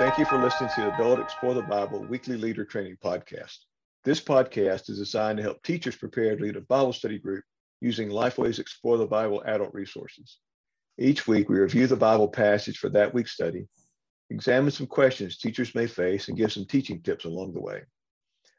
Thank 0.00 0.16
you 0.16 0.24
for 0.24 0.38
listening 0.38 0.70
to 0.76 0.80
the 0.80 0.94
Adult 0.94 1.20
Explore 1.20 1.52
the 1.52 1.60
Bible 1.60 2.02
Weekly 2.06 2.38
Leader 2.38 2.64
Training 2.64 2.96
Podcast. 3.04 3.58
This 4.02 4.18
podcast 4.18 4.88
is 4.88 4.96
designed 4.96 5.36
to 5.36 5.42
help 5.42 5.62
teachers 5.62 5.94
prepare 5.94 6.34
to 6.34 6.42
lead 6.42 6.56
a 6.56 6.62
Bible 6.62 6.94
study 6.94 7.18
group 7.18 7.44
using 7.82 8.08
Lifeway's 8.08 8.58
Explore 8.58 8.96
the 8.96 9.04
Bible 9.04 9.42
adult 9.44 9.74
resources. 9.74 10.38
Each 10.96 11.28
week, 11.28 11.50
we 11.50 11.58
review 11.58 11.86
the 11.86 11.96
Bible 11.96 12.28
passage 12.28 12.78
for 12.78 12.88
that 12.88 13.12
week's 13.12 13.32
study, 13.32 13.68
examine 14.30 14.70
some 14.70 14.86
questions 14.86 15.36
teachers 15.36 15.74
may 15.74 15.86
face, 15.86 16.28
and 16.28 16.38
give 16.38 16.50
some 16.50 16.64
teaching 16.64 17.02
tips 17.02 17.26
along 17.26 17.52
the 17.52 17.60
way. 17.60 17.82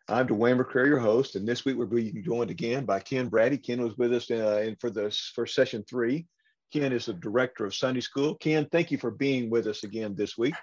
I'm 0.07 0.27
Dwayne 0.27 0.61
McCrary, 0.61 0.89
your 0.89 0.99
host, 0.99 1.35
and 1.35 1.47
this 1.47 1.65
week 1.65 1.75
we're 1.75 1.87
being 1.87 2.21
joined 2.23 2.51
again 2.51 2.85
by 2.85 2.99
Ken 2.99 3.29
Braddy. 3.29 3.57
Ken 3.57 3.81
was 3.81 3.97
with 3.97 4.13
us 4.13 4.29
uh, 4.29 4.61
in, 4.63 4.75
for 4.79 4.91
this 4.91 5.31
for 5.33 5.47
session 5.47 5.83
three. 5.89 6.27
Ken 6.71 6.93
is 6.93 7.07
the 7.07 7.13
director 7.13 7.65
of 7.65 7.73
Sunday 7.73 8.01
School. 8.01 8.35
Ken, 8.35 8.67
thank 8.71 8.91
you 8.91 8.99
for 8.99 9.09
being 9.09 9.49
with 9.49 9.65
us 9.65 9.83
again 9.83 10.13
this 10.13 10.37
week. 10.37 10.53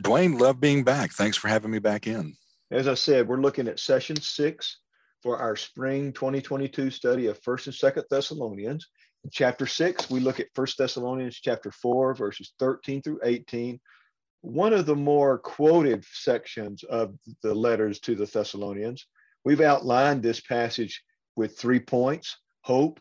Dwayne, 0.00 0.38
love 0.38 0.60
being 0.60 0.84
back. 0.84 1.12
Thanks 1.12 1.36
for 1.36 1.48
having 1.48 1.70
me 1.70 1.78
back 1.78 2.06
in. 2.06 2.36
As 2.70 2.88
I 2.88 2.94
said, 2.94 3.28
we're 3.28 3.40
looking 3.40 3.68
at 3.68 3.78
session 3.78 4.20
six 4.20 4.78
for 5.22 5.38
our 5.38 5.56
spring 5.56 6.12
2022 6.12 6.90
study 6.90 7.26
of 7.28 7.40
First 7.42 7.66
and 7.66 7.74
Second 7.74 8.04
Thessalonians. 8.10 8.88
In 9.22 9.30
chapter 9.32 9.66
six, 9.66 10.10
we 10.10 10.20
look 10.20 10.40
at 10.40 10.48
First 10.54 10.78
Thessalonians 10.78 11.40
chapter 11.40 11.70
four, 11.70 12.14
verses 12.14 12.52
13 12.58 13.02
through 13.02 13.20
18, 13.22 13.80
one 14.42 14.74
of 14.74 14.84
the 14.84 14.96
more 14.96 15.38
quoted 15.38 16.04
sections 16.04 16.82
of 16.84 17.14
the 17.42 17.54
letters 17.54 18.00
to 18.00 18.14
the 18.14 18.26
Thessalonians. 18.26 19.06
We've 19.44 19.62
outlined 19.62 20.22
this 20.22 20.40
passage 20.40 21.02
with 21.36 21.58
three 21.58 21.80
points 21.80 22.36
hope, 22.62 23.00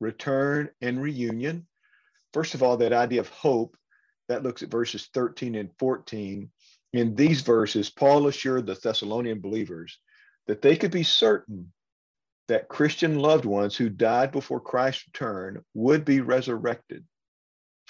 return, 0.00 0.70
and 0.80 1.02
reunion. 1.02 1.66
First 2.32 2.54
of 2.54 2.62
all, 2.62 2.76
that 2.78 2.92
idea 2.92 3.20
of 3.20 3.28
hope, 3.28 3.76
that 4.30 4.42
looks 4.42 4.62
at 4.62 4.70
verses 4.70 5.08
13 5.12 5.54
and 5.54 5.70
14. 5.78 6.50
In 6.94 7.14
these 7.14 7.42
verses, 7.42 7.90
Paul 7.90 8.26
assured 8.26 8.66
the 8.66 8.74
Thessalonian 8.74 9.40
believers 9.40 9.98
that 10.46 10.62
they 10.62 10.76
could 10.76 10.90
be 10.90 11.04
certain 11.04 11.72
that 12.48 12.68
Christian 12.68 13.18
loved 13.18 13.44
ones 13.44 13.76
who 13.76 13.88
died 13.88 14.32
before 14.32 14.60
Christ's 14.60 15.06
return 15.06 15.62
would 15.74 16.04
be 16.04 16.20
resurrected 16.20 17.04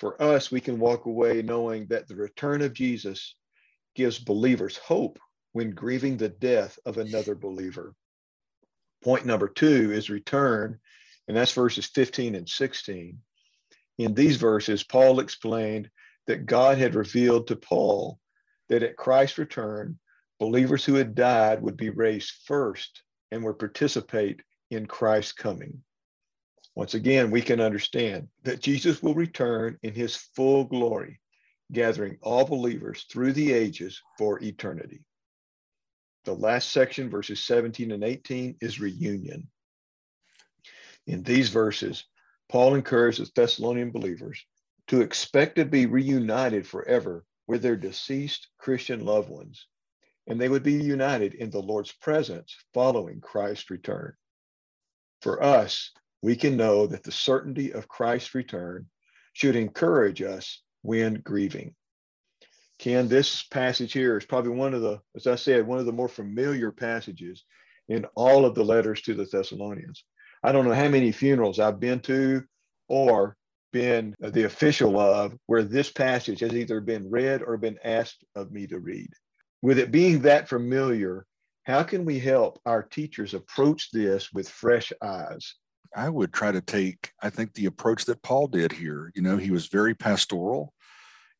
for 0.01 0.21
us, 0.21 0.51
we 0.51 0.63
can 0.63 0.81
walk 0.81 1.05
away 1.05 1.43
knowing 1.43 1.87
that 1.89 2.09
the 2.09 2.17
return 2.17 2.63
of 2.63 2.73
Jesus 2.73 3.35
gives 3.95 4.19
believers 4.19 4.79
hope 4.79 5.19
when 5.53 5.73
grieving 5.73 6.17
the 6.17 6.31
death 6.31 6.79
of 6.87 6.97
another 6.97 7.35
believer. 7.35 7.95
Point 9.05 9.27
number 9.27 9.47
two 9.47 9.93
is 9.93 10.09
return, 10.09 10.79
and 11.29 11.37
that's 11.37 11.53
verses 11.53 11.85
15 11.85 12.35
and 12.35 12.49
16. 12.49 13.19
In 13.99 14.15
these 14.15 14.37
verses, 14.37 14.83
Paul 14.83 15.21
explained 15.21 15.91
that 16.31 16.47
God 16.47 16.79
had 16.79 16.95
revealed 16.95 17.49
to 17.49 17.57
Paul 17.57 18.21
that 18.69 18.85
at 18.85 18.97
Christ's 18.97 19.39
return, 19.39 19.99
believers 20.39 20.85
who 20.85 20.95
had 20.95 21.17
died 21.17 21.61
would 21.61 21.77
be 21.77 21.91
raised 21.91 22.31
first 22.45 23.03
and 23.33 23.43
would 23.43 23.59
participate 23.59 24.41
in 24.71 24.87
Christ's 24.87 25.33
coming. 25.33 25.83
Once 26.77 26.95
again, 26.95 27.33
we 27.33 27.43
can 27.43 27.61
understand 27.61 28.29
that 28.45 28.63
Jesus 28.63 29.03
will 29.03 29.17
return 29.17 29.77
in 29.83 29.93
his 29.93 30.15
full 30.15 30.63
glory, 30.63 31.21
gathering 31.73 32.17
all 32.23 32.45
believers 32.45 33.07
through 33.11 33.33
the 33.33 33.53
ages 33.53 34.01
for 34.17 34.41
eternity. 34.41 35.01
The 36.27 36.37
last 36.37 36.71
section, 36.71 37.11
verses 37.11 37.43
17 37.43 37.91
and 37.91 38.05
18, 38.05 38.59
is 38.61 38.79
reunion. 38.79 39.49
In 41.09 41.25
these 41.25 41.49
verses, 41.49 42.05
Paul 42.49 42.77
encourages 42.77 43.33
the 43.33 43.43
Thessalonian 43.43 43.91
believers 43.91 44.47
to 44.91 45.03
expect 45.03 45.55
to 45.55 45.65
be 45.65 45.87
reunited 45.87 46.67
forever 46.67 47.25
with 47.47 47.63
their 47.63 47.77
deceased 47.77 48.49
Christian 48.59 49.05
loved 49.05 49.29
ones, 49.29 49.69
and 50.27 50.41
they 50.41 50.49
would 50.49 50.65
be 50.65 50.83
united 50.83 51.35
in 51.35 51.49
the 51.49 51.63
Lord's 51.63 51.93
presence 51.93 52.57
following 52.75 53.21
Christ's 53.21 53.71
return. 53.71 54.15
For 55.23 55.41
us, 55.41 55.93
we 56.23 56.35
can 56.35 56.57
know 56.57 56.89
that 56.89 57.05
the 57.05 57.13
certainty 57.13 57.73
of 57.73 57.87
Christ's 57.87 58.35
return 58.35 58.87
should 59.33 59.55
encourage 59.55 60.23
us 60.23 60.61
when 60.83 61.21
grieving. 61.21 61.77
Ken, 62.81 63.07
this 63.07 63.45
passage 63.45 63.93
here 63.93 64.19
is 64.19 64.27
probably 64.27 64.51
one 64.51 64.75
of 64.75 64.83
the, 64.83 65.01
as 65.15 65.29
I 65.29 65.37
said, 65.37 65.69
one 65.69 65.79
of 65.79 65.87
the 65.87 65.93
more 65.93 66.09
familiar 66.09 66.73
passages 66.73 67.45
in 67.89 68.07
all 68.17 68.45
of 68.45 68.57
the 68.57 68.65
letters 68.65 69.03
to 69.03 69.15
the 69.15 69.25
Thessalonians. 69.25 70.03
I 70.43 70.51
don't 70.51 70.67
know 70.67 70.75
how 70.75 70.89
many 70.89 71.13
funerals 71.13 71.61
I've 71.61 71.79
been 71.79 72.01
to 72.01 72.43
or 72.89 73.37
been 73.73 74.15
the 74.21 74.45
official 74.45 74.99
of 74.99 75.35
where 75.47 75.63
this 75.63 75.91
passage 75.91 76.41
has 76.41 76.53
either 76.55 76.81
been 76.81 77.11
read 77.11 77.43
or 77.43 77.57
been 77.57 77.79
asked 77.85 78.25
of 78.35 78.53
me 78.53 78.67
to 78.67 78.79
read. 78.79 79.09
With 79.63 79.79
it 79.79 79.91
being 79.91 80.21
that 80.23 80.49
familiar, 80.49 81.27
how 81.65 81.83
can 81.83 82.05
we 82.05 82.19
help 82.19 82.61
our 82.65 82.83
teachers 82.83 83.35
approach 83.35 83.91
this 83.93 84.33
with 84.33 84.49
fresh 84.49 84.93
eyes? 85.03 85.55
I 85.95 86.09
would 86.09 86.33
try 86.33 86.53
to 86.53 86.61
take, 86.61 87.13
I 87.23 87.31
think, 87.31 87.53
the 87.53 87.67
approach 87.67 88.05
that 88.07 88.23
Paul 88.23 88.47
did 88.47 88.73
here. 88.73 89.13
You 89.15 89.23
know, 89.23 89.37
he 89.37 89.51
was 89.51 89.67
very 89.67 89.95
pastoral 89.95 90.73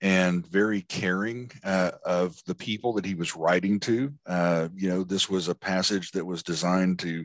and 0.03 0.47
very 0.47 0.83
caring 0.83 1.51
uh, 1.63 1.93
of 2.05 2.37
the 2.47 2.55
people 2.55 2.95
that 2.95 3.05
he 3.05 3.15
was 3.15 3.37
writing 3.37 3.79
to. 3.81 4.13
Uh, 4.27 4.69
you 4.75 4.89
know, 4.89 5.05
this 5.05 5.29
was 5.29 5.49
a 5.49 5.55
passage 5.55 6.11
that 6.13 6.25
was 6.25 6.43
designed 6.43 6.99
to, 7.01 7.25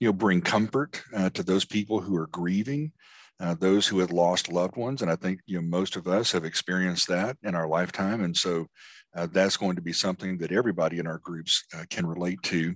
you 0.00 0.08
know, 0.08 0.12
bring 0.12 0.40
comfort 0.40 1.02
uh, 1.14 1.30
to 1.30 1.42
those 1.42 1.64
people 1.64 2.00
who 2.00 2.16
are 2.16 2.28
grieving, 2.28 2.92
uh, 3.42 3.54
those 3.58 3.86
who 3.86 3.98
had 3.98 4.12
lost 4.12 4.50
loved 4.50 4.76
ones. 4.76 5.02
And 5.02 5.10
I 5.10 5.16
think, 5.16 5.40
you 5.46 5.60
know, 5.60 5.66
most 5.66 5.96
of 5.96 6.06
us 6.06 6.32
have 6.32 6.44
experienced 6.44 7.08
that 7.08 7.36
in 7.42 7.54
our 7.54 7.68
lifetime. 7.68 8.22
And 8.22 8.36
so 8.36 8.68
uh, 9.14 9.26
that's 9.30 9.56
going 9.56 9.76
to 9.76 9.82
be 9.82 9.92
something 9.92 10.38
that 10.38 10.52
everybody 10.52 10.98
in 10.98 11.06
our 11.06 11.18
groups 11.18 11.64
uh, 11.76 11.84
can 11.90 12.06
relate 12.06 12.42
to 12.44 12.74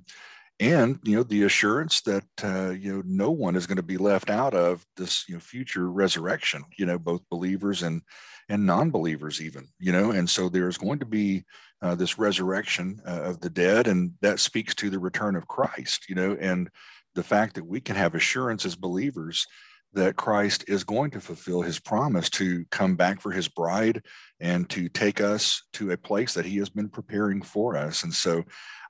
and 0.59 0.99
you 1.05 1.17
know 1.17 1.23
the 1.23 1.43
assurance 1.43 2.01
that 2.03 2.25
uh, 2.43 2.71
you 2.71 2.95
know 2.95 3.03
no 3.05 3.31
one 3.31 3.57
is 3.57 3.67
going 3.67 3.77
to 3.77 3.83
be 3.83 3.99
left 3.99 4.31
out 4.31 4.55
of 4.55 4.85
this 4.97 5.29
you 5.29 5.35
know 5.35 5.41
future 5.41 5.91
resurrection 5.91 6.65
you 6.79 6.87
know 6.87 6.99
both 6.99 7.21
believers 7.31 7.83
and 7.83 8.03
and 8.49 8.65
non-believers 8.65 9.43
even 9.43 9.69
you 9.79 9.93
know 9.93 10.11
and 10.13 10.29
so 10.29 10.49
there's 10.49 10.79
going 10.79 10.99
to 10.99 11.07
be 11.07 11.45
uh, 11.83 11.95
this 11.95 12.19
resurrection 12.19 13.01
uh, 13.07 13.23
of 13.23 13.41
the 13.41 13.51
dead 13.51 13.87
and 13.87 14.13
that 14.23 14.41
speaks 14.41 14.75
to 14.75 14.89
the 14.89 14.99
return 14.99 15.37
of 15.37 15.49
christ 15.49 16.09
you 16.09 16.15
know 16.15 16.37
and 16.41 16.71
the 17.15 17.23
fact 17.23 17.55
that 17.55 17.67
we 17.67 17.81
can 17.81 17.97
have 17.97 18.15
assurance 18.15 18.65
as 18.65 18.77
believers 18.77 19.47
that 19.97 20.17
Christ 20.17 20.65
is 20.69 20.85
going 20.85 21.11
to 21.13 21.21
fulfill 21.21 21.63
his 21.63 21.81
promise 21.81 22.31
to 22.31 22.65
come 22.71 22.97
back 22.97 23.21
for 23.21 23.33
his 23.33 23.49
bride 23.49 24.03
and 24.41 24.69
to 24.71 24.89
take 24.89 25.21
us 25.21 25.63
to 25.73 25.91
a 25.91 25.97
place 25.97 26.35
that 26.35 26.45
he 26.45 26.59
has 26.59 26.69
been 26.69 26.89
preparing 26.89 27.43
for 27.43 27.77
us. 27.77 28.05
And 28.05 28.13
so 28.13 28.45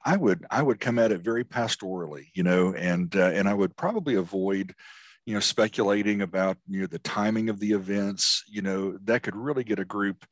I 0.05 0.17
would 0.17 0.45
I 0.51 0.63
would 0.63 0.81
come 0.81 0.99
at 0.99 1.13
it 1.13 1.23
very 1.23 1.45
pastorally, 1.45 2.27
you 2.35 2.43
know, 2.43 2.75
and 2.75 3.15
uh, 3.17 3.31
and 3.31 3.49
I 3.49 3.55
would 3.55 3.77
probably 3.77 4.17
avoid, 4.17 4.75
you 5.25 5.35
know, 5.35 5.41
speculating 5.41 6.23
about 6.23 6.59
you 6.69 6.81
know 6.81 6.87
the 6.87 6.99
timing 6.99 7.49
of 7.49 7.61
the 7.61 7.73
events. 7.73 8.45
You 8.49 8.63
know, 8.63 8.99
that 9.05 9.23
could 9.23 9.37
really 9.37 9.65
get 9.65 9.79
a 9.79 9.85
group 9.85 10.27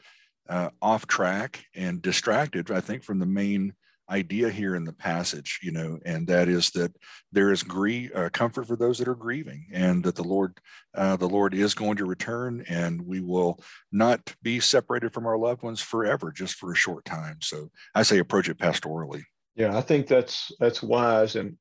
uh, 0.49 0.71
off 0.83 1.07
track 1.07 1.65
and 1.75 2.03
distracted. 2.03 2.71
I 2.71 2.81
think 2.81 3.05
from 3.05 3.19
the 3.19 3.27
main 3.27 3.75
idea 4.11 4.51
here 4.51 4.77
in 4.77 4.85
the 4.85 4.93
passage, 4.93 5.61
you 5.63 5.73
know, 5.73 5.99
and 6.05 6.27
that 6.29 6.49
is 6.49 6.71
that 6.71 6.95
there 7.33 7.53
is 7.53 7.63
grief, 7.63 8.11
uh, 8.15 8.29
comfort 8.31 8.67
for 8.67 8.77
those 8.77 8.99
that 8.99 9.09
are 9.09 9.15
grieving, 9.15 9.67
and 9.73 10.05
that 10.05 10.15
the 10.15 10.25
Lord, 10.25 10.59
uh, 10.95 11.17
the 11.17 11.29
Lord 11.29 11.55
is 11.55 11.75
going 11.75 11.97
to 11.97 12.05
return, 12.05 12.65
and 12.69 13.01
we 13.03 13.21
will 13.21 13.61
not 13.93 14.35
be 14.43 14.61
separated 14.61 15.13
from 15.13 15.27
our 15.27 15.39
loved 15.39 15.63
ones 15.63 15.81
forever, 15.81 16.33
just 16.33 16.57
for 16.57 16.73
a 16.73 16.77
short 16.77 17.05
time. 17.05 17.39
So 17.41 17.71
I 17.95 18.03
say 18.03 18.19
approach 18.19 18.49
it 18.49 18.59
pastorally. 18.59 19.23
Yeah, 19.57 19.77
I 19.77 19.81
think 19.81 20.07
that's 20.07 20.53
that's 20.59 20.83
wise, 20.83 21.37
and 21.37 21.57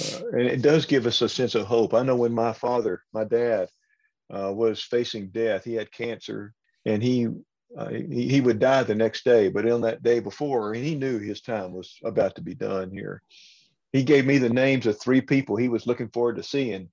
uh, 0.00 0.20
and 0.32 0.42
it 0.42 0.62
does 0.62 0.86
give 0.86 1.06
us 1.06 1.20
a 1.22 1.28
sense 1.28 1.54
of 1.54 1.66
hope. 1.66 1.94
I 1.94 2.02
know 2.02 2.16
when 2.16 2.32
my 2.32 2.52
father, 2.52 3.02
my 3.12 3.24
dad, 3.24 3.68
uh, 4.34 4.52
was 4.52 4.82
facing 4.82 5.28
death, 5.28 5.64
he 5.64 5.74
had 5.74 5.92
cancer, 5.92 6.54
and 6.86 7.02
he, 7.02 7.28
uh, 7.76 7.88
he 7.88 8.28
he 8.28 8.40
would 8.40 8.58
die 8.58 8.82
the 8.82 8.94
next 8.94 9.24
day. 9.24 9.48
But 9.48 9.70
on 9.70 9.80
that 9.82 10.02
day 10.02 10.20
before, 10.20 10.74
and 10.74 10.84
he 10.84 10.94
knew 10.94 11.18
his 11.18 11.40
time 11.40 11.72
was 11.72 11.98
about 12.04 12.36
to 12.36 12.42
be 12.42 12.54
done 12.54 12.90
here. 12.90 13.22
He 13.92 14.02
gave 14.02 14.26
me 14.26 14.38
the 14.38 14.50
names 14.50 14.86
of 14.86 15.00
three 15.00 15.20
people 15.20 15.56
he 15.56 15.68
was 15.68 15.86
looking 15.86 16.08
forward 16.08 16.36
to 16.36 16.42
seeing 16.42 16.88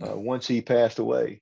uh, 0.00 0.08
hmm. 0.10 0.24
once 0.24 0.46
he 0.46 0.60
passed 0.60 0.98
away, 0.98 1.40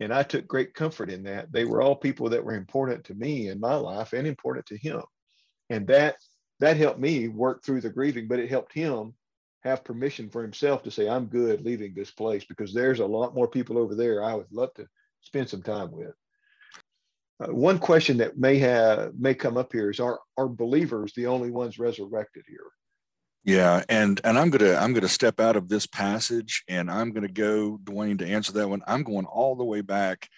and 0.00 0.12
I 0.12 0.22
took 0.22 0.46
great 0.46 0.74
comfort 0.74 1.10
in 1.10 1.24
that. 1.24 1.52
They 1.52 1.64
were 1.64 1.82
all 1.82 1.96
people 1.96 2.30
that 2.30 2.44
were 2.44 2.54
important 2.54 3.04
to 3.04 3.14
me 3.14 3.48
in 3.48 3.60
my 3.60 3.74
life 3.74 4.12
and 4.12 4.26
important 4.26 4.66
to 4.66 4.78
him, 4.78 5.02
and 5.70 5.86
that 5.88 6.16
that 6.60 6.76
helped 6.76 7.00
me 7.00 7.28
work 7.28 7.64
through 7.64 7.82
the 7.82 7.90
grieving, 7.90 8.28
but 8.28 8.38
it 8.38 8.50
helped 8.50 8.72
him 8.72 9.14
have 9.62 9.84
permission 9.84 10.30
for 10.30 10.42
himself 10.42 10.82
to 10.84 10.90
say, 10.90 11.08
I'm 11.08 11.26
good 11.26 11.60
leaving 11.60 11.92
this 11.92 12.10
place 12.10 12.44
because 12.44 12.72
there's 12.72 13.00
a 13.00 13.06
lot 13.06 13.34
more 13.34 13.48
people 13.48 13.78
over 13.78 13.94
there 13.94 14.22
I 14.22 14.34
would 14.34 14.50
love 14.52 14.72
to 14.74 14.86
spend 15.22 15.48
some 15.48 15.62
time 15.62 15.90
with. 15.90 16.14
Uh, 17.38 17.52
one 17.52 17.78
question 17.78 18.16
that 18.16 18.38
may 18.38 18.58
have 18.58 19.12
may 19.18 19.34
come 19.34 19.56
up 19.56 19.72
here 19.72 19.90
is 19.90 20.00
are 20.00 20.18
are 20.38 20.48
believers 20.48 21.12
the 21.14 21.26
only 21.26 21.50
ones 21.50 21.78
resurrected 21.78 22.44
here? 22.48 22.66
Yeah, 23.44 23.84
and 23.88 24.20
and 24.24 24.38
I'm 24.38 24.50
gonna 24.50 24.74
I'm 24.74 24.92
gonna 24.92 25.08
step 25.08 25.38
out 25.38 25.56
of 25.56 25.68
this 25.68 25.86
passage 25.86 26.64
and 26.68 26.90
I'm 26.90 27.12
gonna 27.12 27.28
go, 27.28 27.78
Dwayne, 27.84 28.18
to 28.18 28.26
answer 28.26 28.52
that 28.52 28.68
one. 28.68 28.82
I'm 28.86 29.02
going 29.02 29.26
all 29.26 29.54
the 29.54 29.64
way 29.64 29.82
back 29.82 30.28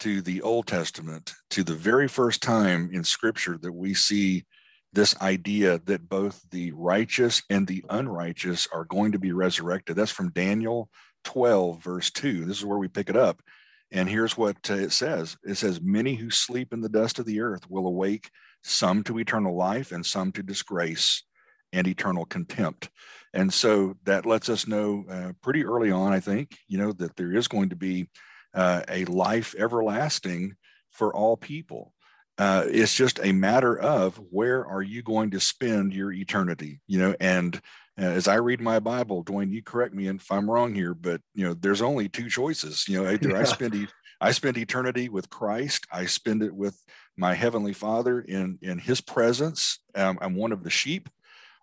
to 0.00 0.22
the 0.22 0.42
Old 0.42 0.66
Testament, 0.66 1.34
to 1.50 1.64
the 1.64 1.74
very 1.74 2.08
first 2.08 2.42
time 2.42 2.90
in 2.92 3.02
Scripture 3.02 3.58
that 3.58 3.72
we 3.72 3.94
see 3.94 4.44
this 4.92 5.20
idea 5.20 5.78
that 5.84 6.08
both 6.08 6.40
the 6.50 6.72
righteous 6.72 7.42
and 7.50 7.66
the 7.66 7.84
unrighteous 7.90 8.68
are 8.72 8.84
going 8.84 9.12
to 9.12 9.18
be 9.18 9.32
resurrected. 9.32 9.96
That's 9.96 10.10
from 10.10 10.30
Daniel 10.30 10.88
12, 11.24 11.82
verse 11.82 12.10
2. 12.10 12.44
This 12.44 12.58
is 12.58 12.64
where 12.64 12.78
we 12.78 12.88
pick 12.88 13.10
it 13.10 13.16
up. 13.16 13.42
And 13.92 14.08
here's 14.08 14.36
what 14.36 14.56
uh, 14.68 14.74
it 14.74 14.92
says 14.92 15.36
it 15.44 15.56
says, 15.56 15.80
Many 15.80 16.14
who 16.14 16.30
sleep 16.30 16.72
in 16.72 16.80
the 16.80 16.88
dust 16.88 17.18
of 17.18 17.26
the 17.26 17.40
earth 17.40 17.68
will 17.70 17.86
awake, 17.86 18.30
some 18.62 19.02
to 19.04 19.18
eternal 19.18 19.56
life 19.56 19.92
and 19.92 20.04
some 20.04 20.32
to 20.32 20.42
disgrace 20.42 21.22
and 21.72 21.86
eternal 21.86 22.24
contempt. 22.24 22.90
And 23.32 23.52
so 23.52 23.96
that 24.04 24.26
lets 24.26 24.48
us 24.48 24.66
know 24.66 25.04
uh, 25.10 25.32
pretty 25.42 25.64
early 25.64 25.90
on, 25.90 26.12
I 26.12 26.20
think, 26.20 26.56
you 26.68 26.78
know, 26.78 26.92
that 26.92 27.16
there 27.16 27.34
is 27.34 27.48
going 27.48 27.68
to 27.68 27.76
be 27.76 28.08
uh, 28.54 28.82
a 28.88 29.04
life 29.04 29.54
everlasting 29.58 30.56
for 30.90 31.14
all 31.14 31.36
people. 31.36 31.92
Uh, 32.38 32.64
it's 32.68 32.94
just 32.94 33.18
a 33.22 33.32
matter 33.32 33.78
of 33.78 34.16
where 34.30 34.66
are 34.66 34.82
you 34.82 35.02
going 35.02 35.30
to 35.30 35.40
spend 35.40 35.94
your 35.94 36.12
eternity, 36.12 36.80
you 36.86 36.98
know, 36.98 37.14
and 37.18 37.60
uh, 37.98 38.04
as 38.04 38.28
I 38.28 38.34
read 38.34 38.60
my 38.60 38.78
Bible, 38.78 39.24
Dwayne, 39.24 39.50
you 39.50 39.62
correct 39.62 39.94
me 39.94 40.08
if 40.08 40.30
I'm 40.30 40.50
wrong 40.50 40.74
here, 40.74 40.92
but 40.92 41.20
you 41.34 41.46
know, 41.46 41.54
there's 41.54 41.80
only 41.80 42.08
two 42.08 42.28
choices. 42.28 42.86
You 42.88 43.02
know, 43.02 43.10
either 43.10 43.30
yeah. 43.30 43.40
I 43.40 43.44
spend 43.44 43.88
I 44.20 44.32
spend 44.32 44.56
eternity 44.56 45.08
with 45.08 45.30
Christ, 45.30 45.86
I 45.90 46.06
spend 46.06 46.42
it 46.42 46.54
with 46.54 46.82
my 47.16 47.34
heavenly 47.34 47.72
Father 47.72 48.20
in 48.20 48.58
in 48.60 48.78
His 48.78 49.00
presence. 49.00 49.80
Um, 49.94 50.18
I'm 50.20 50.36
one 50.36 50.52
of 50.52 50.62
the 50.62 50.70
sheep, 50.70 51.08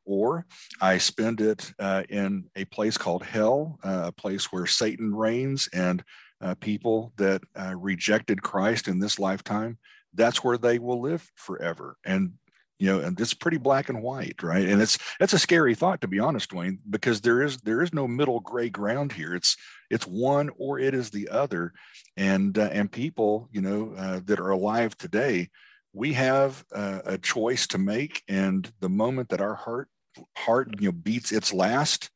or 0.05 0.45
I 0.81 0.97
spend 0.97 1.39
it 1.39 1.71
uh, 1.79 2.03
in 2.09 2.45
a 2.55 2.65
place 2.65 2.97
called 2.97 3.23
hell, 3.23 3.79
uh, 3.83 4.05
a 4.05 4.11
place 4.11 4.51
where 4.51 4.65
Satan 4.65 5.13
reigns 5.13 5.69
and 5.71 6.03
uh, 6.41 6.55
people 6.55 7.13
that 7.17 7.41
uh, 7.55 7.75
rejected 7.77 8.41
Christ 8.41 8.87
in 8.87 8.99
this 8.99 9.19
lifetime. 9.19 9.77
That's 10.13 10.43
where 10.43 10.57
they 10.57 10.79
will 10.79 11.01
live 11.01 11.29
forever. 11.35 11.97
And 12.05 12.33
you 12.79 12.87
know 12.87 12.99
and 12.99 13.19
it's 13.19 13.33
pretty 13.33 13.57
black 13.57 13.87
and 13.89 14.01
white 14.01 14.41
right? 14.41 14.67
And 14.67 14.81
it's 14.81 14.97
that's 15.19 15.33
a 15.33 15.39
scary 15.39 15.75
thought 15.75 16.01
to 16.01 16.07
be 16.07 16.19
honest 16.19 16.49
Dwayne 16.49 16.79
because 16.89 17.21
there 17.21 17.41
is 17.41 17.57
there 17.57 17.81
is 17.81 17.93
no 17.93 18.07
middle 18.07 18.39
gray 18.39 18.69
ground 18.69 19.13
here. 19.13 19.35
It's 19.35 19.55
it's 19.89 20.07
one 20.07 20.49
or 20.57 20.79
it 20.79 20.93
is 20.93 21.11
the 21.11 21.29
other. 21.29 21.73
And 22.17 22.57
uh, 22.57 22.69
and 22.71 22.91
people 22.91 23.47
you 23.51 23.61
know 23.61 23.93
uh, 23.95 24.21
that 24.25 24.39
are 24.39 24.49
alive 24.49 24.97
today 24.97 25.49
we 25.93 26.13
have 26.13 26.65
uh, 26.73 27.01
a 27.05 27.17
choice 27.19 27.67
to 27.67 27.77
make. 27.77 28.23
And 28.27 28.71
the 28.79 28.89
moment 28.89 29.29
that 29.29 29.41
our 29.41 29.55
heart 29.55 29.87
heart 30.35 30.69
you 30.79 30.87
know 30.87 30.91
beats 30.91 31.31
its 31.31 31.53
last 31.53 32.09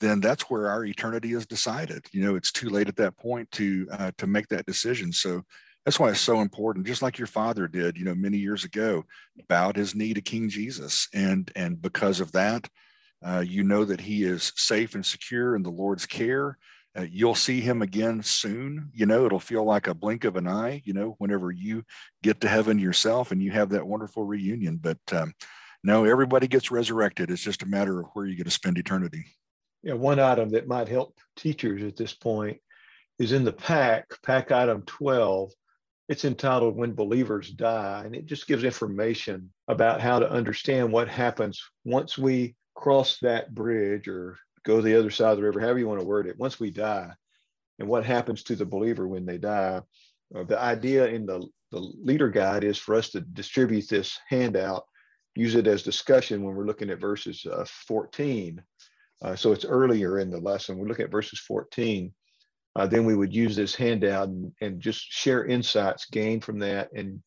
then 0.00 0.20
that's 0.20 0.50
where 0.50 0.68
our 0.68 0.84
eternity 0.84 1.32
is 1.32 1.46
decided. 1.46 2.04
You 2.12 2.22
know 2.22 2.34
it's 2.34 2.52
too 2.52 2.68
late 2.68 2.88
at 2.88 2.96
that 2.96 3.16
point 3.16 3.50
to 3.52 3.88
uh, 3.90 4.10
to 4.18 4.26
make 4.26 4.48
that 4.48 4.66
decision. 4.66 5.12
So 5.12 5.42
that's 5.86 6.00
why 6.00 6.10
it's 6.10 6.20
so 6.20 6.40
important 6.40 6.84
just 6.84 7.00
like 7.00 7.16
your 7.16 7.28
father 7.28 7.68
did 7.68 7.96
you 7.96 8.04
know 8.04 8.14
many 8.14 8.36
years 8.36 8.64
ago 8.64 9.04
bowed 9.48 9.76
his 9.76 9.94
knee 9.94 10.12
to 10.12 10.20
king 10.20 10.50
jesus. 10.50 11.08
And 11.14 11.50
and 11.56 11.80
because 11.80 12.20
of 12.20 12.32
that 12.32 12.68
uh, 13.24 13.42
you 13.46 13.62
know 13.62 13.84
that 13.84 14.00
he 14.00 14.24
is 14.24 14.52
safe 14.56 14.94
and 14.94 15.06
secure 15.06 15.56
in 15.56 15.62
the 15.62 15.70
lord's 15.70 16.04
care. 16.04 16.58
Uh, 16.98 17.06
you'll 17.10 17.34
see 17.34 17.60
him 17.60 17.82
again 17.82 18.22
soon. 18.22 18.90
You 18.92 19.06
know 19.06 19.24
it'll 19.26 19.40
feel 19.40 19.64
like 19.64 19.86
a 19.86 19.94
blink 19.94 20.24
of 20.24 20.36
an 20.36 20.48
eye 20.48 20.82
you 20.84 20.92
know 20.92 21.14
whenever 21.18 21.50
you 21.50 21.84
get 22.22 22.40
to 22.40 22.48
heaven 22.48 22.78
yourself 22.78 23.30
and 23.30 23.42
you 23.42 23.52
have 23.52 23.70
that 23.70 23.86
wonderful 23.86 24.24
reunion. 24.24 24.78
But 24.78 24.98
um, 25.12 25.32
no 25.84 26.04
everybody 26.04 26.48
gets 26.48 26.70
resurrected. 26.70 27.30
It's 27.30 27.42
just 27.42 27.62
a 27.62 27.66
matter 27.66 28.00
of 28.00 28.06
where 28.12 28.26
you 28.26 28.34
get 28.34 28.44
to 28.44 28.50
spend 28.50 28.76
eternity. 28.76 29.24
Yeah 29.82 29.94
one 29.94 30.18
item 30.18 30.50
that 30.50 30.66
might 30.66 30.88
help 30.88 31.16
teachers 31.36 31.82
at 31.84 31.96
this 31.96 32.12
point 32.12 32.58
is 33.18 33.32
in 33.32 33.44
the 33.44 33.52
pack 33.52 34.06
pack 34.22 34.50
item 34.50 34.82
12 34.82 35.52
it's 36.08 36.24
entitled 36.24 36.76
When 36.76 36.94
Believers 36.94 37.50
Die, 37.50 38.02
and 38.04 38.14
it 38.14 38.26
just 38.26 38.46
gives 38.46 38.64
information 38.64 39.50
about 39.68 40.00
how 40.00 40.18
to 40.18 40.30
understand 40.30 40.92
what 40.92 41.08
happens 41.08 41.60
once 41.84 42.16
we 42.16 42.54
cross 42.74 43.18
that 43.22 43.54
bridge 43.54 44.06
or 44.06 44.38
go 44.64 44.80
the 44.80 44.96
other 44.98 45.10
side 45.10 45.32
of 45.32 45.38
the 45.38 45.42
river, 45.42 45.60
however 45.60 45.78
you 45.78 45.88
want 45.88 46.00
to 46.00 46.06
word 46.06 46.26
it, 46.26 46.38
once 46.38 46.60
we 46.60 46.70
die, 46.70 47.10
and 47.78 47.88
what 47.88 48.04
happens 48.04 48.42
to 48.44 48.56
the 48.56 48.64
believer 48.64 49.08
when 49.08 49.26
they 49.26 49.38
die. 49.38 49.80
Uh, 50.34 50.44
the 50.44 50.60
idea 50.60 51.06
in 51.06 51.26
the, 51.26 51.44
the 51.72 51.78
leader 51.78 52.28
guide 52.28 52.64
is 52.64 52.78
for 52.78 52.94
us 52.94 53.10
to 53.10 53.20
distribute 53.20 53.88
this 53.88 54.18
handout, 54.28 54.84
use 55.34 55.54
it 55.54 55.66
as 55.66 55.82
discussion 55.82 56.42
when 56.42 56.54
we're 56.54 56.66
looking 56.66 56.90
at 56.90 57.00
verses 57.00 57.44
uh, 57.50 57.64
14. 57.86 58.62
Uh, 59.22 59.34
so 59.34 59.52
it's 59.52 59.64
earlier 59.64 60.18
in 60.18 60.30
the 60.30 60.38
lesson. 60.38 60.78
We're 60.78 60.88
looking 60.88 61.04
at 61.04 61.10
verses 61.10 61.40
14 61.40 62.12
uh, 62.76 62.86
then 62.86 63.06
we 63.06 63.16
would 63.16 63.34
use 63.34 63.56
this 63.56 63.74
handout 63.74 64.28
and, 64.28 64.52
and 64.60 64.80
just 64.80 65.00
share 65.00 65.46
insights 65.46 66.06
gained 66.10 66.44
from 66.44 66.58
that 66.58 66.90
and 66.94 67.22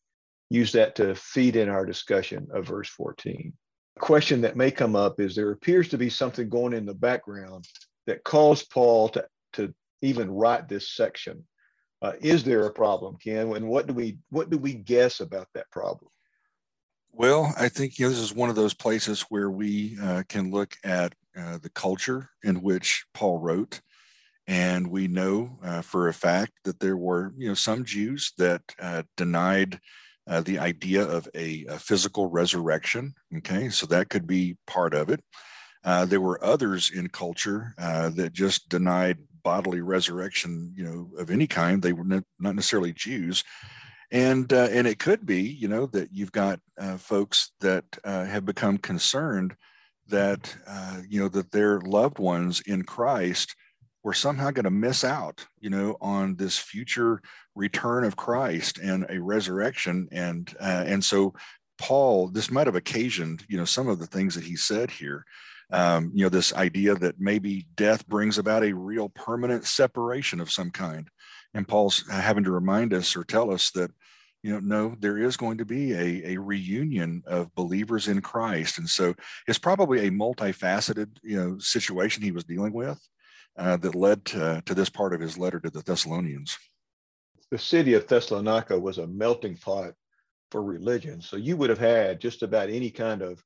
use 0.48 0.70
that 0.72 0.94
to 0.94 1.14
feed 1.16 1.56
in 1.56 1.68
our 1.68 1.84
discussion 1.84 2.46
of 2.54 2.68
verse 2.68 2.88
14. 2.88 3.52
A 3.96 4.00
question 4.00 4.40
that 4.42 4.56
may 4.56 4.70
come 4.70 4.94
up 4.94 5.18
is 5.18 5.34
there 5.34 5.50
appears 5.50 5.88
to 5.88 5.98
be 5.98 6.08
something 6.08 6.48
going 6.48 6.72
in 6.72 6.86
the 6.86 6.94
background 6.94 7.64
that 8.06 8.22
caused 8.22 8.70
Paul 8.70 9.08
to, 9.10 9.26
to 9.54 9.74
even 10.02 10.30
write 10.30 10.68
this 10.68 10.92
section. 10.92 11.44
Uh, 12.00 12.12
is 12.20 12.44
there 12.44 12.66
a 12.66 12.72
problem, 12.72 13.16
Ken? 13.22 13.52
And 13.52 13.68
what 13.68 13.88
do 13.88 13.92
we 13.92 14.18
what 14.30 14.50
do 14.50 14.56
we 14.56 14.72
guess 14.72 15.20
about 15.20 15.48
that 15.54 15.70
problem? 15.70 16.10
Well, 17.12 17.52
I 17.58 17.68
think 17.68 17.98
you 17.98 18.06
know, 18.06 18.10
this 18.10 18.20
is 18.20 18.34
one 18.34 18.48
of 18.48 18.56
those 18.56 18.72
places 18.72 19.22
where 19.28 19.50
we 19.50 19.98
uh, 20.00 20.22
can 20.28 20.50
look 20.50 20.76
at 20.84 21.14
uh, 21.36 21.58
the 21.58 21.70
culture 21.70 22.30
in 22.42 22.62
which 22.62 23.04
Paul 23.12 23.38
wrote 23.38 23.80
and 24.50 24.88
we 24.88 25.06
know 25.06 25.56
uh, 25.62 25.80
for 25.80 26.08
a 26.08 26.12
fact 26.12 26.50
that 26.64 26.80
there 26.80 26.96
were, 26.96 27.32
you 27.38 27.46
know, 27.46 27.54
some 27.54 27.84
Jews 27.84 28.32
that 28.36 28.60
uh, 28.80 29.04
denied 29.16 29.78
uh, 30.26 30.40
the 30.40 30.58
idea 30.58 31.04
of 31.04 31.28
a, 31.36 31.64
a, 31.66 31.78
physical 31.78 32.28
resurrection. 32.28 33.14
Okay, 33.38 33.68
so 33.68 33.86
that 33.86 34.10
could 34.10 34.26
be 34.26 34.56
part 34.66 34.92
of 34.92 35.08
it. 35.08 35.22
Uh, 35.84 36.04
there 36.04 36.20
were 36.20 36.44
others 36.44 36.90
in 36.90 37.08
culture 37.08 37.74
uh, 37.78 38.08
that 38.10 38.32
just 38.32 38.68
denied 38.68 39.18
bodily 39.44 39.82
resurrection, 39.82 40.74
you 40.76 40.82
know, 40.82 41.10
of 41.16 41.30
any 41.30 41.46
kind. 41.46 41.80
They 41.80 41.92
were 41.92 42.04
not 42.04 42.24
necessarily 42.40 42.92
Jews, 42.92 43.44
and 44.10 44.52
uh, 44.52 44.68
and 44.72 44.88
it 44.88 44.98
could 44.98 45.24
be, 45.24 45.42
you 45.42 45.68
know, 45.68 45.86
that 45.86 46.08
you've 46.12 46.32
got 46.32 46.58
folks 46.98 47.52
that 47.60 47.84
have 48.04 48.44
become 48.44 48.78
concerned 48.78 49.54
that 50.08 50.56
you 51.08 51.20
know 51.20 51.28
that 51.28 51.52
their 51.52 51.80
loved 51.80 52.18
ones 52.18 52.60
in 52.66 52.82
Christ 52.82 53.54
we're 54.02 54.12
somehow 54.12 54.50
going 54.50 54.64
to 54.64 54.70
miss 54.70 55.04
out, 55.04 55.46
you 55.60 55.70
know, 55.70 55.96
on 56.00 56.36
this 56.36 56.58
future 56.58 57.20
return 57.54 58.04
of 58.04 58.16
Christ 58.16 58.78
and 58.78 59.06
a 59.08 59.20
resurrection. 59.20 60.08
And 60.10 60.52
uh, 60.58 60.84
and 60.86 61.04
so 61.04 61.34
Paul, 61.78 62.28
this 62.28 62.50
might 62.50 62.66
have 62.66 62.76
occasioned, 62.76 63.44
you 63.48 63.56
know, 63.56 63.64
some 63.64 63.88
of 63.88 63.98
the 63.98 64.06
things 64.06 64.34
that 64.34 64.44
he 64.44 64.56
said 64.56 64.90
here. 64.90 65.24
Um, 65.72 66.10
you 66.14 66.24
know, 66.24 66.28
this 66.28 66.52
idea 66.52 66.96
that 66.96 67.20
maybe 67.20 67.66
death 67.76 68.06
brings 68.08 68.38
about 68.38 68.64
a 68.64 68.72
real 68.72 69.08
permanent 69.08 69.64
separation 69.64 70.40
of 70.40 70.50
some 70.50 70.70
kind. 70.70 71.08
And 71.54 71.68
Paul's 71.68 72.04
having 72.10 72.42
to 72.44 72.50
remind 72.50 72.92
us 72.92 73.14
or 73.14 73.22
tell 73.22 73.52
us 73.52 73.70
that, 73.72 73.92
you 74.42 74.52
know, 74.52 74.58
no, 74.58 74.96
there 74.98 75.16
is 75.16 75.36
going 75.36 75.58
to 75.58 75.64
be 75.64 75.92
a, 75.92 76.32
a 76.32 76.40
reunion 76.40 77.22
of 77.24 77.54
believers 77.54 78.08
in 78.08 78.20
Christ. 78.20 78.78
And 78.78 78.88
so 78.88 79.14
it's 79.46 79.60
probably 79.60 80.08
a 80.08 80.10
multifaceted, 80.10 81.18
you 81.22 81.36
know, 81.36 81.58
situation 81.58 82.22
he 82.24 82.32
was 82.32 82.44
dealing 82.44 82.72
with 82.72 83.00
uh, 83.56 83.76
that 83.78 83.94
led 83.94 84.24
to, 84.26 84.62
to 84.66 84.74
this 84.74 84.90
part 84.90 85.14
of 85.14 85.20
his 85.20 85.38
letter 85.38 85.60
to 85.60 85.70
the 85.70 85.82
Thessalonians. 85.82 86.56
The 87.50 87.58
city 87.58 87.94
of 87.94 88.06
Thessalonica 88.06 88.78
was 88.78 88.98
a 88.98 89.06
melting 89.06 89.56
pot 89.56 89.92
for 90.50 90.62
religion. 90.62 91.20
So 91.20 91.36
you 91.36 91.56
would 91.56 91.70
have 91.70 91.78
had 91.78 92.20
just 92.20 92.42
about 92.42 92.70
any 92.70 92.90
kind 92.90 93.22
of 93.22 93.42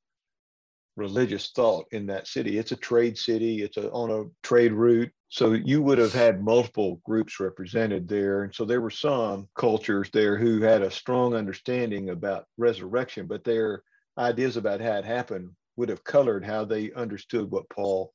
religious 0.95 1.51
thought 1.51 1.85
in 1.91 2.05
that 2.07 2.27
city. 2.27 2.57
It's 2.57 2.71
a 2.71 2.77
trade 2.77 3.17
city, 3.17 3.61
it's 3.63 3.77
a, 3.77 3.91
on 3.91 4.11
a 4.11 4.47
trade 4.47 4.71
route. 4.71 5.11
So 5.29 5.53
you 5.53 5.81
would 5.81 5.97
have 5.97 6.13
had 6.13 6.43
multiple 6.43 7.01
groups 7.03 7.39
represented 7.39 8.07
there. 8.07 8.43
And 8.43 8.55
so 8.55 8.63
there 8.63 8.81
were 8.81 8.89
some 8.89 9.49
cultures 9.57 10.09
there 10.13 10.37
who 10.37 10.61
had 10.61 10.81
a 10.81 10.91
strong 10.91 11.33
understanding 11.33 12.09
about 12.09 12.45
resurrection, 12.57 13.27
but 13.27 13.43
their 13.43 13.83
ideas 14.17 14.55
about 14.55 14.79
how 14.79 14.93
it 14.93 15.05
happened 15.05 15.49
would 15.75 15.89
have 15.89 16.03
colored 16.03 16.45
how 16.45 16.63
they 16.63 16.93
understood 16.93 17.51
what 17.51 17.69
Paul 17.69 18.13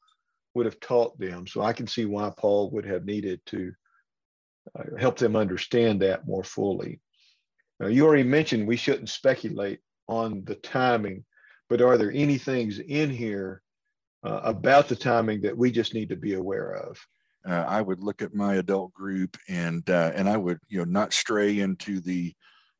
would 0.61 0.67
have 0.67 0.81
taught 0.81 1.19
them. 1.19 1.47
So 1.47 1.63
I 1.63 1.73
can 1.73 1.87
see 1.87 2.05
why 2.05 2.31
Paul 2.37 2.69
would 2.73 2.85
have 2.85 3.07
needed 3.07 3.41
to 3.47 3.73
uh, 4.79 4.99
help 4.99 5.17
them 5.17 5.35
understand 5.35 6.03
that 6.03 6.27
more 6.27 6.45
fully. 6.45 7.01
Now, 7.79 7.87
you 7.87 8.05
already 8.05 8.25
mentioned 8.25 8.69
we 8.69 8.77
shouldn't 8.77 9.09
speculate 9.09 9.81
on 10.07 10.45
the 10.45 10.57
timing, 10.57 11.25
but 11.71 11.81
are 11.81 11.97
there 11.97 12.13
any 12.13 12.37
things 12.37 12.79
in 12.79 13.09
here 13.09 13.63
uh, 14.23 14.43
about 14.45 14.87
the 14.87 14.97
timing 14.97 15.41
that 15.41 15.57
we 15.57 15.71
just 15.71 15.95
need 15.95 16.11
to 16.11 16.17
be 16.17 16.35
aware 16.35 16.73
of? 16.73 17.01
Uh, 17.49 17.65
I 17.67 17.81
would 17.81 18.01
look 18.01 18.21
at 18.21 18.35
my 18.35 18.57
adult 18.57 18.93
group 18.93 19.39
and 19.49 19.89
uh, 19.89 20.13
and 20.15 20.29
I 20.29 20.37
would 20.37 20.59
you 20.69 20.77
know 20.77 20.85
not 20.85 21.15
stray 21.15 21.61
into 21.61 22.01
the 22.01 22.35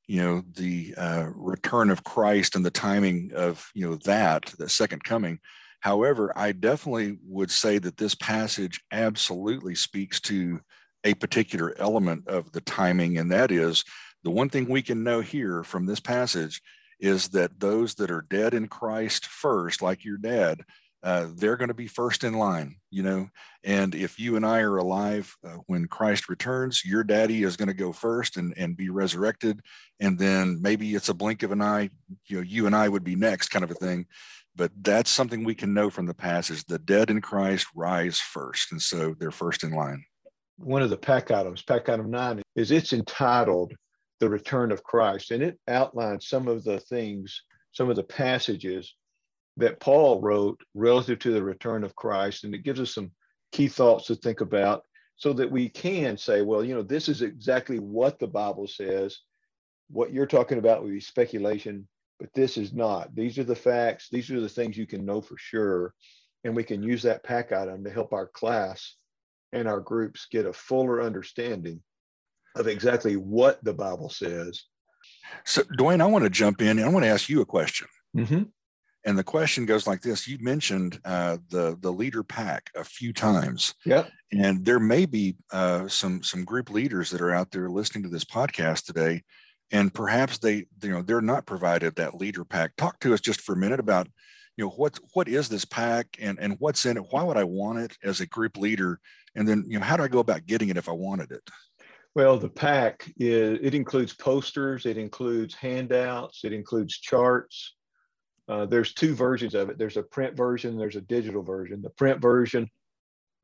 you 0.07 0.21
know 0.21 0.43
the 0.55 0.95
uh, 0.99 1.29
return 1.35 1.89
of 1.89 2.05
Christ 2.05 2.57
and 2.57 2.67
the 2.67 2.71
timing 2.71 3.31
of 3.35 3.71
you 3.73 3.89
know 3.89 3.97
that 4.05 4.53
the 4.59 4.69
second 4.69 5.03
coming 5.03 5.39
However, 5.81 6.33
I 6.37 6.53
definitely 6.53 7.19
would 7.27 7.51
say 7.51 7.79
that 7.79 7.97
this 7.97 8.15
passage 8.15 8.81
absolutely 8.93 9.75
speaks 9.75 10.21
to 10.23 10.61
a 11.05 11.15
particular 11.15 11.75
element 11.79 12.29
of 12.29 12.53
the 12.53 12.61
timing, 12.61 13.19
and 13.19 13.33
that 13.33 13.51
is 13.51 13.85
the 14.23 14.31
one 14.31 14.51
thing 14.51 14.69
we 14.69 14.83
can 14.83 15.03
know 15.03 15.21
here 15.21 15.65
from 15.65 15.87
this 15.87 16.01
passage 16.01 16.61
is 17.01 17.29
that 17.31 17.59
those 17.59 17.95
that 17.95 18.11
are 18.11 18.27
dead 18.29 18.53
in 18.53 18.69
Christ 18.69 19.27
first, 19.27 19.81
like 19.81 20.05
your 20.05 20.19
dad, 20.19 20.61
uh, 21.03 21.29
they're 21.35 21.57
going 21.57 21.69
to 21.69 21.75
be 21.75 21.87
first 21.87 22.25
in 22.25 22.35
line, 22.35 22.77
you 22.91 23.03
know. 23.03 23.31
And 23.65 23.95
if 23.95 24.19
you 24.19 24.37
and 24.37 24.45
I 24.45 24.61
are 24.61 24.77
alive 24.77 25.35
uh, 25.47 25.57
when 25.67 25.87
Christ 25.87 26.29
returns, 26.29 26.85
your 26.85 27.05
daddy 27.05 27.43
is 27.43 27.57
going 27.57 27.69
to 27.69 27.75
go 27.75 27.93
first 27.93 28.37
and, 28.37 28.53
and 28.59 28.77
be 28.77 28.91
resurrected. 28.91 29.61
And 29.99 30.19
then 30.19 30.61
maybe 30.61 30.95
it's 30.95 31.09
a 31.09 31.15
blink 31.15 31.43
of 31.43 31.53
an 31.53 31.63
eye, 31.63 31.89
you 32.27 32.37
know, 32.37 32.43
you 32.43 32.67
and 32.67 32.77
I 32.77 32.87
would 32.87 33.05
be 33.05 33.17
next, 33.17 33.49
kind 33.49 33.65
of 33.65 33.71
a 33.71 33.75
thing. 33.75 34.07
But 34.57 34.73
that's 34.83 35.11
something 35.11 35.45
we 35.45 35.55
can 35.55 35.73
know 35.73 35.91
from 35.91 36.07
the 36.07 36.15
passage. 36.15 36.65
The 36.65 36.79
dead 36.79 37.11
in 37.11 37.21
Christ 37.21 37.69
rise 37.75 38.19
first. 38.19 38.73
And 38.73 38.83
so 38.83 39.15
they're 39.19 39.31
first 39.31 39.63
in 39.63 39.71
line. 39.71 40.05
One 40.59 40.83
of 40.83 40.91
the 40.91 40.97
pack 40.97 41.31
items, 41.31 41.63
pack 41.63 41.89
item 41.89 42.11
nine, 42.11 42.43
is 42.57 42.71
it's 42.71 42.93
entitled 42.93 43.73
The 44.19 44.29
Return 44.29 44.73
of 44.73 44.83
Christ. 44.83 45.31
And 45.31 45.43
it 45.43 45.59
outlines 45.69 46.27
some 46.27 46.49
of 46.49 46.65
the 46.65 46.79
things, 46.81 47.43
some 47.73 47.89
of 47.89 47.97
the 47.97 48.03
passages 48.03 48.95
that 49.57 49.81
Paul 49.81 50.21
wrote 50.21 50.61
relative 50.75 51.19
to 51.21 51.33
the 51.33 51.43
return 51.43 51.85
of 51.85 51.97
Christ. 51.97 52.45
And 52.45 52.55
it 52.55 52.65
gives 52.65 52.81
us 52.81 52.95
some 52.95 53.13
key 53.53 53.69
thoughts 53.69 54.07
to 54.07 54.15
think 54.15 54.41
about 54.41 54.83
so 55.17 55.33
that 55.35 55.51
we 55.51 55.69
can 55.69 56.17
say, 56.17 56.43
well, 56.43 56.65
you 56.65 56.75
know, 56.75 56.83
this 56.83 57.09
is 57.09 57.23
exactly 57.23 57.79
what 57.79 58.19
the 58.19 58.27
Bible 58.27 58.67
says. 58.67 59.19
What 59.91 60.13
you're 60.13 60.27
talking 60.27 60.59
about 60.59 60.83
would 60.83 60.93
be 60.93 61.01
speculation, 61.01 61.87
but 62.21 62.33
this 62.35 62.59
is 62.59 62.75
not. 62.75 63.15
These 63.15 63.39
are 63.39 63.45
the 63.45 63.57
facts. 63.57 64.09
These 64.13 64.31
are 64.31 64.41
the 64.41 64.49
things 64.49 64.77
you 64.77 64.87
can 64.87 65.07
know 65.07 65.23
for 65.23 65.39
sure. 65.39 65.95
And 66.45 66.55
we 66.55 66.63
can 66.63 66.83
use 66.83 67.03
that 67.03 67.25
pack 67.25 67.51
item 67.51 67.83
to 67.85 67.91
help 67.91 68.13
our 68.13 68.27
class 68.27 68.97
and 69.53 69.67
our 69.67 69.81
groups 69.81 70.27
get 70.31 70.47
a 70.47 70.53
fuller 70.53 71.03
understanding 71.03 71.83
of 72.57 72.69
exactly 72.69 73.17
what 73.17 73.63
the 73.65 73.73
Bible 73.73 74.11
says. 74.11 74.65
So, 75.45 75.63
Dwayne, 75.63 76.03
I 76.03 76.07
want 76.07 76.25
to 76.25 76.31
jump 76.31 76.61
in 76.61 76.79
and 76.79 76.85
I 76.85 76.89
want 76.89 77.05
to 77.05 77.11
ask 77.11 77.29
you 77.29 77.41
a 77.41 77.47
question. 77.47 77.89
Mm-hmm. 78.17 78.43
And 79.05 79.19
the 79.19 79.25
question 79.25 79.65
goes 79.65 79.87
like 79.87 80.03
this: 80.03 80.29
You 80.29 80.37
mentioned 80.41 81.01
uh, 81.07 81.39
the 81.49 81.79
the 81.81 81.91
leader 81.91 82.23
pack 82.23 82.71
a 82.77 82.85
few 82.85 83.15
times. 83.15 83.75
Yeah. 83.87 84.07
And 84.31 84.65
there 84.65 84.81
may 84.81 85.07
be 85.07 85.37
uh, 85.51 85.89
some 85.89 86.23
some 86.23 86.45
group 86.45 86.69
leaders 86.69 87.09
that 87.11 87.23
are 87.23 87.33
out 87.33 87.51
there 87.51 87.71
listening 87.71 88.03
to 88.05 88.11
this 88.11 88.27
podcast 88.27 88.85
today, 88.85 89.23
and 89.71 89.93
perhaps 89.93 90.39
they 90.39 90.67
you 90.83 90.91
know 90.91 91.03
they're 91.03 91.21
not 91.21 91.47
provided 91.47 91.97
that 91.97 92.15
leader 92.15 92.45
pack. 92.45 92.77
Talk 92.77 93.01
to 93.01 93.15
us 93.15 93.21
just 93.21 93.41
for 93.41 93.55
a 93.55 93.59
minute 93.59 93.81
about 93.81 94.09
you 94.57 94.65
know 94.65 94.71
what 94.71 94.99
what 95.15 95.29
is 95.29 95.49
this 95.49 95.65
pack 95.65 96.17
and 96.21 96.39
and 96.39 96.57
what's 96.59 96.87
in 96.87 96.97
it. 96.97 97.05
Why 97.11 97.23
would 97.23 97.37
I 97.37 97.45
want 97.45 97.79
it 97.79 97.97
as 98.03 98.21
a 98.21 98.27
group 98.27 98.57
leader? 98.57 99.01
And 99.35 99.47
then 99.47 99.65
you 99.67 99.79
know 99.79 99.85
how 99.85 99.97
do 99.97 100.03
I 100.03 100.09
go 100.09 100.19
about 100.19 100.47
getting 100.47 100.69
it 100.69 100.77
if 100.77 100.89
I 100.89 100.93
wanted 100.93 101.31
it? 101.31 101.49
Well, 102.15 102.39
the 102.39 102.49
pack 102.49 103.13
is 103.19 103.59
it 103.63 103.75
includes 103.75 104.13
posters, 104.13 104.87
it 104.87 104.99
includes 104.99 105.55
handouts, 105.55 106.45
it 106.45 106.53
includes 106.53 106.99
charts 106.99 107.75
uh, 108.51 108.67
there's 108.67 108.93
two 108.93 109.15
versions 109.15 109.55
of 109.55 109.71
it. 109.71 109.79
There's 109.79 109.97
a 109.97 110.03
print 110.03 110.37
version, 110.37 110.77
there's 110.77 110.97
a 110.97 111.01
digital 111.03 111.43
version. 111.43 111.81
The 111.81 111.91
print 111.91 112.21
version, 112.21 112.69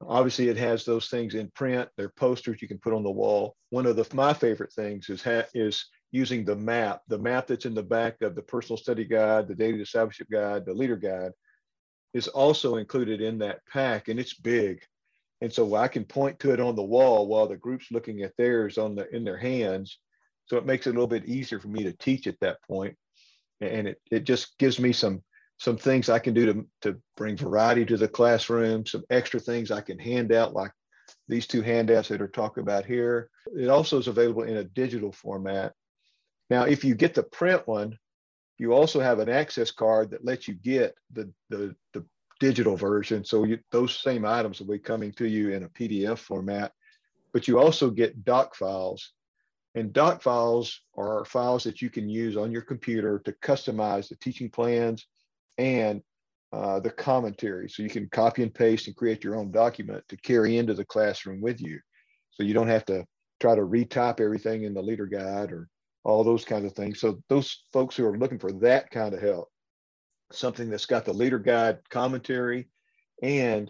obviously 0.04 0.48
it 0.48 0.56
has 0.56 0.84
those 0.84 1.08
things 1.08 1.36
in 1.36 1.48
print. 1.54 1.88
They're 1.96 2.08
posters 2.08 2.60
you 2.60 2.66
can 2.66 2.78
put 2.78 2.92
on 2.92 3.04
the 3.04 3.10
wall. 3.10 3.54
One 3.70 3.86
of 3.86 3.94
the, 3.94 4.04
my 4.14 4.34
favorite 4.34 4.72
things 4.72 5.08
is, 5.08 5.22
ha- 5.22 5.46
is 5.54 5.86
using 6.12 6.44
the 6.44 6.56
map, 6.56 7.02
the 7.08 7.18
map 7.18 7.46
that's 7.46 7.66
in 7.66 7.74
the 7.74 7.82
back 7.82 8.22
of 8.22 8.34
the 8.34 8.42
personal 8.42 8.76
study 8.76 9.04
guide, 9.04 9.48
the 9.48 9.54
daily 9.54 9.78
discipleship 9.78 10.28
guide, 10.30 10.64
the 10.64 10.74
leader 10.74 10.96
guide 10.96 11.32
is 12.14 12.28
also 12.28 12.76
included 12.76 13.20
in 13.20 13.38
that 13.38 13.60
pack 13.66 14.08
and 14.08 14.18
it's 14.18 14.34
big. 14.34 14.82
And 15.42 15.52
so 15.52 15.74
I 15.74 15.88
can 15.88 16.04
point 16.04 16.38
to 16.40 16.52
it 16.52 16.60
on 16.60 16.76
the 16.76 16.82
wall 16.82 17.26
while 17.26 17.46
the 17.46 17.56
group's 17.56 17.90
looking 17.90 18.22
at 18.22 18.36
theirs 18.38 18.78
on 18.78 18.94
the 18.94 19.14
in 19.14 19.24
their 19.24 19.36
hands. 19.36 19.98
So 20.46 20.56
it 20.56 20.64
makes 20.64 20.86
it 20.86 20.90
a 20.90 20.92
little 20.92 21.06
bit 21.06 21.26
easier 21.26 21.60
for 21.60 21.68
me 21.68 21.82
to 21.84 21.92
teach 21.92 22.26
at 22.26 22.40
that 22.40 22.62
point 22.62 22.96
and 23.60 23.88
it, 23.88 24.00
it 24.10 24.24
just 24.24 24.58
gives 24.58 24.78
me 24.78 24.92
some 24.92 25.22
some 25.58 25.78
things 25.78 26.10
I 26.10 26.18
can 26.18 26.34
do 26.34 26.52
to, 26.52 26.66
to 26.82 27.00
bring 27.16 27.34
variety 27.34 27.86
to 27.86 27.96
the 27.96 28.08
classroom, 28.08 28.84
some 28.84 29.04
extra 29.08 29.40
things 29.40 29.70
I 29.70 29.80
can 29.80 29.98
hand 29.98 30.30
out 30.30 30.52
like 30.52 30.70
these 31.28 31.46
two 31.46 31.62
handouts 31.62 32.08
that 32.08 32.20
are 32.20 32.28
talked 32.28 32.58
about 32.58 32.84
here. 32.84 33.30
It 33.58 33.68
also 33.68 33.98
is 33.98 34.06
available 34.06 34.42
in 34.42 34.58
a 34.58 34.64
digital 34.64 35.12
format. 35.12 35.72
Now, 36.50 36.64
if 36.64 36.84
you 36.84 36.94
get 36.94 37.14
the 37.14 37.22
print 37.22 37.66
one, 37.66 37.98
you 38.58 38.72
also 38.72 39.00
have 39.00 39.18
an 39.18 39.28
access 39.28 39.70
card 39.70 40.10
that 40.10 40.24
lets 40.24 40.48
you 40.48 40.54
get 40.54 40.94
the, 41.12 41.30
the, 41.50 41.74
the 41.92 42.04
digital 42.40 42.76
version. 42.76 43.24
So 43.24 43.44
you, 43.44 43.58
those 43.70 43.98
same 43.98 44.24
items 44.24 44.60
will 44.60 44.72
be 44.72 44.78
coming 44.78 45.12
to 45.12 45.26
you 45.26 45.50
in 45.50 45.64
a 45.64 45.68
PDF 45.68 46.18
format, 46.18 46.72
but 47.32 47.48
you 47.48 47.58
also 47.58 47.90
get 47.90 48.24
doc 48.24 48.54
files 48.54 49.12
and 49.76 49.92
doc 49.92 50.22
files 50.22 50.80
are 50.96 51.26
files 51.26 51.62
that 51.64 51.82
you 51.82 51.90
can 51.90 52.08
use 52.08 52.34
on 52.36 52.50
your 52.50 52.62
computer 52.62 53.18
to 53.20 53.32
customize 53.32 54.08
the 54.08 54.16
teaching 54.16 54.48
plans 54.48 55.06
and 55.58 56.00
uh, 56.50 56.80
the 56.80 56.90
commentary. 56.90 57.68
So 57.68 57.82
you 57.82 57.90
can 57.90 58.08
copy 58.08 58.42
and 58.42 58.52
paste 58.52 58.86
and 58.86 58.96
create 58.96 59.22
your 59.22 59.36
own 59.36 59.50
document 59.50 60.02
to 60.08 60.16
carry 60.16 60.56
into 60.56 60.72
the 60.72 60.86
classroom 60.86 61.42
with 61.42 61.60
you. 61.60 61.78
So 62.30 62.42
you 62.42 62.54
don't 62.54 62.68
have 62.68 62.86
to 62.86 63.04
try 63.38 63.54
to 63.54 63.60
retype 63.60 64.18
everything 64.18 64.62
in 64.62 64.72
the 64.72 64.80
leader 64.80 65.04
guide 65.04 65.52
or 65.52 65.68
all 66.06 66.22
those 66.22 66.44
kinds 66.44 66.64
of 66.64 66.72
things. 66.72 67.00
So 67.00 67.20
those 67.28 67.64
folks 67.72 67.96
who 67.96 68.06
are 68.06 68.16
looking 68.16 68.38
for 68.38 68.52
that 68.60 68.92
kind 68.92 69.12
of 69.12 69.20
help, 69.20 69.48
something 70.30 70.70
that's 70.70 70.86
got 70.86 71.04
the 71.04 71.12
leader 71.12 71.40
guide 71.40 71.78
commentary 71.90 72.68
and 73.22 73.68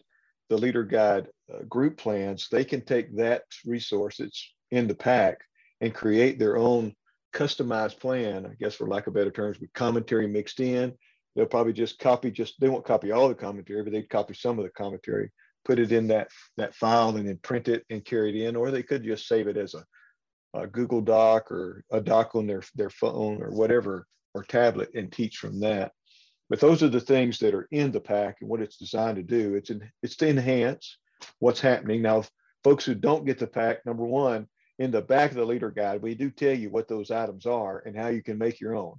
the 0.50 0.58
leader 0.58 0.84
guide 0.84 1.28
uh, 1.52 1.62
group 1.62 1.96
plans, 1.96 2.48
they 2.52 2.62
can 2.62 2.84
take 2.84 3.16
that 3.16 3.44
resource 3.64 4.18
that's 4.18 4.52
in 4.70 4.86
the 4.86 4.94
pack 4.94 5.38
and 5.80 5.94
create 5.94 6.38
their 6.38 6.58
own 6.58 6.94
customized 7.34 7.98
plan, 7.98 8.44
I 8.44 8.54
guess 8.60 8.74
for 8.74 8.86
lack 8.86 9.06
of 9.06 9.14
better 9.14 9.30
terms, 9.30 9.58
with 9.58 9.72
commentary 9.72 10.26
mixed 10.26 10.60
in. 10.60 10.92
They'll 11.34 11.46
probably 11.46 11.72
just 11.72 11.98
copy 11.98 12.30
just 12.30 12.60
they 12.60 12.68
won't 12.68 12.84
copy 12.84 13.12
all 13.12 13.28
the 13.28 13.34
commentary, 13.34 13.82
but 13.82 13.94
they'd 13.94 14.10
copy 14.10 14.34
some 14.34 14.58
of 14.58 14.64
the 14.64 14.70
commentary, 14.70 15.30
put 15.64 15.78
it 15.78 15.90
in 15.90 16.06
that 16.08 16.28
that 16.58 16.74
file 16.74 17.16
and 17.16 17.26
then 17.26 17.38
print 17.42 17.68
it 17.68 17.84
and 17.88 18.04
carry 18.04 18.28
it 18.28 18.46
in, 18.46 18.56
or 18.56 18.70
they 18.70 18.82
could 18.82 19.04
just 19.04 19.26
save 19.26 19.48
it 19.48 19.56
as 19.56 19.72
a, 19.74 19.82
a 20.60 20.66
Google 20.66 21.00
Doc 21.00 21.50
or 21.50 21.84
a 21.90 22.00
doc 22.00 22.34
on 22.34 22.46
their, 22.46 22.62
their 22.74 22.90
phone 22.90 23.42
or 23.42 23.50
whatever 23.50 24.06
or 24.34 24.42
tablet 24.42 24.90
and 24.94 25.12
teach 25.12 25.38
from 25.38 25.60
that. 25.60 25.92
But 26.48 26.60
those 26.60 26.82
are 26.82 26.88
the 26.88 27.00
things 27.00 27.38
that 27.40 27.54
are 27.54 27.68
in 27.72 27.90
the 27.90 28.00
pack 28.00 28.38
and 28.40 28.48
what 28.48 28.60
it's 28.60 28.76
designed 28.76 29.16
to 29.16 29.22
do. 29.22 29.54
It's 29.54 29.70
in, 29.70 29.90
it's 30.02 30.16
to 30.16 30.28
enhance 30.28 30.98
what's 31.40 31.60
happening. 31.60 32.02
Now, 32.02 32.24
folks 32.62 32.84
who 32.84 32.94
don't 32.94 33.24
get 33.24 33.38
the 33.38 33.46
pack, 33.46 33.84
number 33.84 34.04
one, 34.04 34.46
in 34.78 34.90
the 34.90 35.02
back 35.02 35.30
of 35.30 35.36
the 35.36 35.44
leader 35.44 35.70
guide, 35.70 36.02
we 36.02 36.14
do 36.14 36.30
tell 36.30 36.54
you 36.54 36.70
what 36.70 36.86
those 36.86 37.10
items 37.10 37.46
are 37.46 37.82
and 37.86 37.96
how 37.96 38.08
you 38.08 38.22
can 38.22 38.38
make 38.38 38.60
your 38.60 38.76
own. 38.76 38.94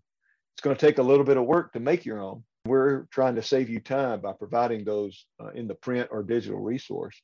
It's 0.55 0.63
going 0.63 0.75
to 0.75 0.85
take 0.85 0.97
a 0.97 1.03
little 1.03 1.25
bit 1.25 1.37
of 1.37 1.45
work 1.45 1.73
to 1.73 1.79
make 1.79 2.03
your 2.03 2.19
own. 2.19 2.43
We're 2.65 3.03
trying 3.11 3.35
to 3.35 3.43
save 3.43 3.69
you 3.69 3.79
time 3.79 4.21
by 4.21 4.33
providing 4.33 4.83
those 4.83 5.25
uh, 5.39 5.49
in 5.49 5.67
the 5.67 5.75
print 5.75 6.09
or 6.11 6.23
digital 6.23 6.59
resource. 6.59 7.21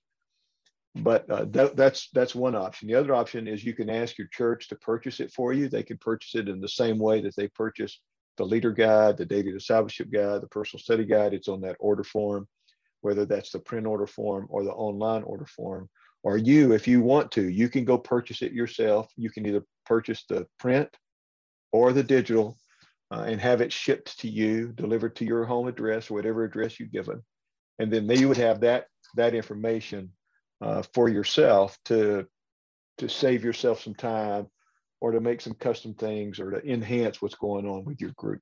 But 0.96 1.30
uh, 1.30 1.46
that, 1.50 1.76
that's 1.76 2.10
that's 2.14 2.36
one 2.36 2.56
option. 2.56 2.88
The 2.88 2.96
other 2.96 3.16
option 3.16 3.48
is 3.48 3.64
you 3.64 3.74
can 3.74 3.90
ask 3.90 4.18
your 4.18 4.28
church 4.28 4.68
to 4.70 4.76
purchase 4.76 5.20
it 5.20 5.32
for 5.32 5.52
you. 5.52 5.68
They 5.68 5.82
can 5.82 5.98
purchase 5.98 6.36
it 6.36 6.48
in 6.48 6.62
the 6.62 6.70
same 6.70 7.00
way 7.00 7.20
that 7.22 7.36
they 7.36 7.48
purchase 7.48 8.00
the 8.38 8.46
leader 8.46 8.72
guide, 8.72 9.18
the 9.18 9.26
daily 9.26 9.52
discipleship 9.52 10.12
guide, 10.12 10.42
the 10.42 10.48
personal 10.48 10.82
study 10.82 11.06
guide. 11.06 11.34
It's 11.34 11.48
on 11.48 11.62
that 11.62 11.78
order 11.80 12.04
form, 12.04 12.48
whether 13.02 13.26
that's 13.26 13.52
the 13.52 13.60
print 13.60 13.88
order 13.88 14.06
form 14.06 14.46
or 14.50 14.64
the 14.64 14.72
online 14.72 15.24
order 15.24 15.48
form 15.48 15.90
or 16.24 16.38
you, 16.38 16.72
if 16.72 16.88
you 16.88 17.02
want 17.02 17.32
to, 17.34 17.50
you 17.50 17.68
can 17.68 17.84
go 17.84 17.98
purchase 17.98 18.42
it 18.42 18.54
yourself. 18.54 19.12
You 19.18 19.30
can 19.30 19.46
either 19.46 19.64
purchase 19.86 20.24
the 20.28 20.48
print 20.58 20.90
or 21.74 21.92
the 21.92 22.04
digital 22.04 22.58
uh, 23.12 23.26
and 23.28 23.40
have 23.42 23.60
it 23.60 23.74
shipped 23.74 24.20
to 24.22 24.30
you, 24.30 24.70
delivered 24.70 25.18
to 25.18 25.26
your 25.26 25.44
home 25.44 25.68
address 25.68 26.10
whatever 26.10 26.46
address 26.46 26.80
you've 26.80 26.94
given. 26.94 27.22
And 27.80 27.92
then 27.92 28.10
you 28.10 28.30
would 28.30 28.38
have 28.38 28.62
that, 28.62 28.86
that 29.16 29.36
information 29.36 30.12
uh, 30.64 30.84
for 30.94 31.10
yourself 31.10 31.78
to, 31.86 32.26
to 32.98 33.10
save 33.10 33.44
yourself 33.44 33.82
some 33.82 33.96
time 33.96 34.48
or 35.02 35.12
to 35.12 35.20
make 35.20 35.42
some 35.42 35.54
custom 35.54 35.94
things 35.94 36.40
or 36.40 36.52
to 36.52 36.66
enhance 36.66 37.22
what's 37.22 37.36
going 37.36 37.68
on 37.68 37.84
with 37.84 38.00
your 38.00 38.12
group. 38.12 38.42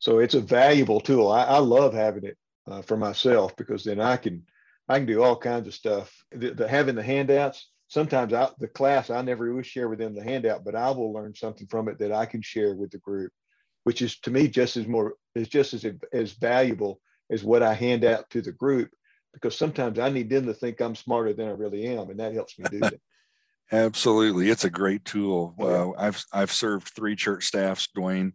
So 0.00 0.18
it's 0.18 0.34
a 0.34 0.40
valuable 0.40 1.00
tool. 1.00 1.28
I, 1.28 1.44
I 1.44 1.58
love 1.58 1.94
having 1.94 2.24
it 2.24 2.36
uh, 2.66 2.82
for 2.82 2.96
myself 2.96 3.56
because 3.56 3.84
then 3.84 4.00
I 4.00 4.16
can 4.16 4.44
I 4.88 4.98
can 4.98 5.06
do 5.06 5.22
all 5.22 5.36
kinds 5.36 5.68
of 5.68 5.74
stuff. 5.74 6.12
The, 6.32 6.50
the 6.50 6.66
having 6.66 6.96
the 6.96 7.02
handouts, 7.04 7.70
sometimes 7.86 8.32
I, 8.32 8.50
the 8.58 8.66
class, 8.66 9.10
I 9.10 9.22
never 9.22 9.48
always 9.48 9.68
share 9.68 9.88
with 9.88 10.00
them 10.00 10.16
the 10.16 10.24
handout, 10.24 10.64
but 10.64 10.74
I 10.74 10.90
will 10.90 11.12
learn 11.12 11.36
something 11.36 11.68
from 11.68 11.88
it 11.88 12.00
that 12.00 12.10
I 12.10 12.26
can 12.26 12.42
share 12.42 12.74
with 12.74 12.90
the 12.90 12.98
group, 12.98 13.30
which 13.84 14.02
is 14.02 14.18
to 14.20 14.32
me 14.32 14.48
just 14.48 14.76
as 14.76 14.88
more 14.88 15.14
is 15.36 15.48
just 15.48 15.72
as 15.74 15.86
as 16.12 16.32
valuable 16.32 17.00
as 17.30 17.44
what 17.44 17.62
I 17.62 17.72
hand 17.72 18.04
out 18.04 18.28
to 18.30 18.42
the 18.42 18.50
group, 18.50 18.90
because 19.32 19.56
sometimes 19.56 19.98
I 19.98 20.10
need 20.10 20.30
them 20.30 20.46
to 20.46 20.54
think 20.54 20.80
I'm 20.80 20.94
smarter 20.94 21.32
than 21.32 21.48
I 21.48 21.52
really 21.52 21.86
am, 21.86 22.10
and 22.10 22.20
that 22.20 22.34
helps 22.34 22.58
me 22.58 22.66
do 22.70 22.80
that. 22.80 23.00
Absolutely, 23.72 24.50
it's 24.50 24.64
a 24.64 24.70
great 24.70 25.04
tool. 25.04 25.54
Uh, 25.58 25.92
I've 25.92 26.22
I've 26.32 26.52
served 26.52 26.88
three 26.88 27.16
church 27.16 27.46
staffs, 27.46 27.88
Dwayne, 27.96 28.32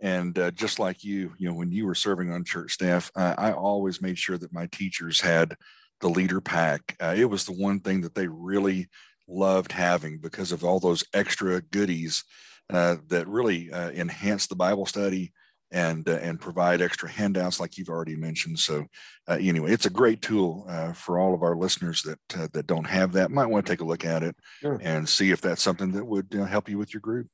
and 0.00 0.36
uh, 0.36 0.50
just 0.50 0.80
like 0.80 1.04
you, 1.04 1.32
you 1.38 1.48
know, 1.48 1.54
when 1.54 1.70
you 1.70 1.86
were 1.86 1.94
serving 1.94 2.32
on 2.32 2.44
church 2.44 2.72
staff, 2.72 3.10
uh, 3.14 3.34
I 3.38 3.52
always 3.52 4.02
made 4.02 4.18
sure 4.18 4.36
that 4.38 4.52
my 4.52 4.66
teachers 4.72 5.20
had 5.20 5.54
the 6.00 6.08
leader 6.08 6.40
pack. 6.40 6.96
Uh, 7.00 7.14
it 7.16 7.26
was 7.26 7.44
the 7.44 7.52
one 7.52 7.78
thing 7.78 8.00
that 8.00 8.16
they 8.16 8.26
really 8.26 8.88
loved 9.28 9.70
having 9.70 10.18
because 10.18 10.50
of 10.50 10.64
all 10.64 10.80
those 10.80 11.04
extra 11.14 11.60
goodies 11.60 12.24
uh, 12.70 12.96
that 13.06 13.28
really 13.28 13.70
uh, 13.70 13.90
enhance 13.90 14.48
the 14.48 14.56
Bible 14.56 14.86
study 14.86 15.32
and 15.72 16.08
uh, 16.08 16.18
and 16.22 16.40
provide 16.40 16.80
extra 16.80 17.10
handouts 17.10 17.58
like 17.58 17.76
you've 17.76 17.88
already 17.88 18.14
mentioned. 18.14 18.58
So 18.58 18.86
uh, 19.28 19.38
anyway, 19.40 19.72
it's 19.72 19.86
a 19.86 19.90
great 19.90 20.22
tool 20.22 20.66
uh, 20.68 20.92
for 20.92 21.18
all 21.18 21.34
of 21.34 21.42
our 21.42 21.56
listeners 21.56 22.02
that 22.02 22.18
uh, 22.38 22.48
that 22.52 22.66
don't 22.66 22.86
have 22.86 23.12
that. 23.12 23.30
Might 23.30 23.46
want 23.46 23.66
to 23.66 23.72
take 23.72 23.80
a 23.80 23.84
look 23.84 24.04
at 24.04 24.22
it 24.22 24.36
sure. 24.60 24.78
and 24.82 25.08
see 25.08 25.30
if 25.30 25.40
that's 25.40 25.62
something 25.62 25.92
that 25.92 26.04
would 26.04 26.32
help 26.32 26.68
you 26.68 26.78
with 26.78 26.94
your 26.94 27.00
group. 27.00 27.26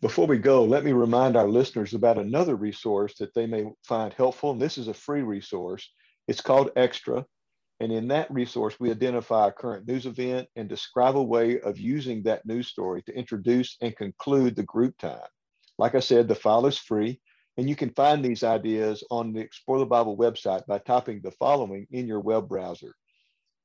Before 0.00 0.26
we 0.28 0.38
go, 0.38 0.64
let 0.64 0.84
me 0.84 0.92
remind 0.92 1.36
our 1.36 1.48
listeners 1.48 1.92
about 1.92 2.18
another 2.18 2.54
resource 2.54 3.14
that 3.18 3.34
they 3.34 3.46
may 3.46 3.66
find 3.84 4.12
helpful. 4.12 4.52
And 4.52 4.62
this 4.62 4.78
is 4.78 4.86
a 4.86 4.94
free 4.94 5.22
resource. 5.22 5.90
It's 6.28 6.40
called 6.40 6.70
Extra. 6.76 7.24
And 7.80 7.92
in 7.92 8.08
that 8.08 8.30
resource, 8.30 8.78
we 8.78 8.90
identify 8.90 9.48
a 9.48 9.52
current 9.52 9.86
news 9.86 10.06
event 10.06 10.48
and 10.56 10.68
describe 10.68 11.16
a 11.16 11.22
way 11.22 11.60
of 11.60 11.78
using 11.78 12.22
that 12.24 12.46
news 12.46 12.68
story 12.68 13.02
to 13.02 13.16
introduce 13.16 13.76
and 13.80 13.96
conclude 13.96 14.54
the 14.54 14.64
group 14.64 14.96
time. 14.98 15.20
Like 15.78 15.94
I 15.94 16.00
said, 16.00 16.26
the 16.26 16.34
file 16.34 16.66
is 16.66 16.78
free. 16.78 17.20
And 17.58 17.68
you 17.68 17.74
can 17.74 17.90
find 17.90 18.24
these 18.24 18.44
ideas 18.44 19.02
on 19.10 19.32
the 19.32 19.40
Explore 19.40 19.80
the 19.80 19.86
Bible 19.86 20.16
website 20.16 20.64
by 20.66 20.78
typing 20.78 21.20
the 21.20 21.32
following 21.32 21.88
in 21.90 22.06
your 22.06 22.20
web 22.20 22.48
browser 22.48 22.94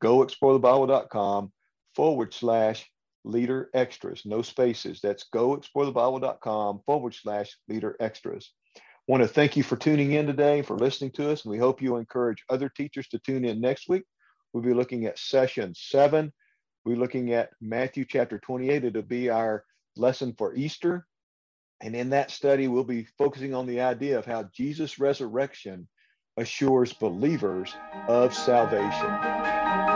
goexplorethebible.com 0.04 1.52
forward 1.96 2.34
slash 2.34 2.90
leader 3.24 3.70
extras, 3.74 4.24
no 4.26 4.42
spaces. 4.42 5.00
That's 5.02 5.26
goexplorethebible.com 5.34 6.82
forward 6.86 7.16
slash 7.16 7.56
leader 7.70 7.96
extras. 8.00 8.52
Want 9.08 9.22
to 9.22 9.30
thank 9.30 9.56
you 9.56 9.64
for 9.64 9.76
tuning 9.76 10.14
in 10.14 10.26
today, 10.26 10.62
for 10.62 10.78
listening 10.78 11.12
to 11.12 11.32
us, 11.32 11.46
and 11.46 11.52
we 11.52 11.58
hope 11.58 11.82
you 11.82 11.98
encourage 11.98 12.44
other 12.50 12.70
teachers 12.70 13.08
to 13.10 13.20
tune 13.20 13.46
in 13.46 13.62
next 13.62 13.88
week. 13.88 14.04
We'll 14.52 14.64
be 14.64 14.74
looking 14.74 15.06
at 15.06 15.20
session 15.20 15.74
seven. 15.76 16.34
We're 16.84 16.98
looking 16.98 17.34
at 17.34 17.52
Matthew 17.62 18.06
chapter 18.10 18.40
28. 18.40 18.86
It'll 18.86 19.02
be 19.04 19.30
our 19.30 19.64
lesson 19.96 20.34
for 20.38 20.56
Easter. 20.56 21.06
And 21.84 21.98
in 21.98 22.12
that 22.12 22.32
study, 22.32 22.70
we'll 22.70 22.86
be 22.86 23.04
focusing 23.18 23.54
on 23.54 23.68
the 23.68 23.82
idea 23.82 24.18
of 24.18 24.26
how 24.26 24.44
Jesus' 24.44 25.00
resurrection 25.00 25.90
assures 26.38 26.94
believers 26.94 27.76
of 28.08 28.34
salvation. 28.34 29.93